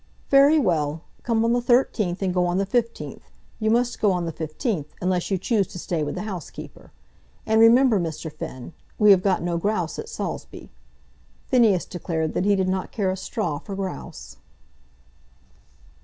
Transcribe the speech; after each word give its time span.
"Very 0.31 0.57
well; 0.57 1.03
come 1.21 1.45
on 1.45 1.53
the 1.53 1.61
13th 1.61 2.23
and 2.23 2.33
go 2.33 2.47
on 2.47 2.57
the 2.57 2.65
15th. 2.65 3.21
You 3.59 3.69
must 3.69 4.01
go 4.01 4.11
on 4.11 4.25
the 4.25 4.33
15th, 4.33 4.87
unless 4.99 5.29
you 5.29 5.37
choose 5.37 5.67
to 5.67 5.77
stay 5.77 6.01
with 6.03 6.15
the 6.15 6.23
housekeeper. 6.23 6.91
And 7.45 7.61
remember, 7.61 7.99
Mr. 7.99 8.33
Finn, 8.33 8.73
we 8.97 9.11
have 9.11 9.21
got 9.21 9.43
no 9.43 9.59
grouse 9.59 9.99
at 9.99 10.09
Saulsby." 10.09 10.71
Phineas 11.49 11.85
declared 11.85 12.33
that 12.33 12.45
he 12.45 12.55
did 12.55 12.67
not 12.67 12.91
care 12.91 13.11
a 13.11 13.15
straw 13.15 13.59
for 13.59 13.75
grouse. 13.75 14.37